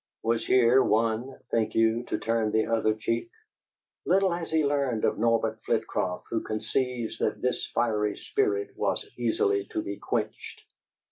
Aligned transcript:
Was 0.23 0.47
here 0.47 0.81
one, 0.83 1.37
think 1.51 1.75
you, 1.75 2.01
to 2.05 2.17
turn 2.17 2.49
the 2.51 2.65
other 2.65 2.95
cheek? 2.95 3.29
Little 4.03 4.31
has 4.31 4.49
he 4.49 4.65
learned 4.65 5.05
of 5.05 5.19
Norbert 5.19 5.59
Flitcroft 5.63 6.25
who 6.31 6.41
conceives 6.41 7.19
that 7.19 7.43
this 7.43 7.67
fiery 7.67 8.17
spirit 8.17 8.71
was 8.75 9.07
easily 9.15 9.65
to 9.65 9.83
be 9.83 9.97
quenched! 9.97 10.63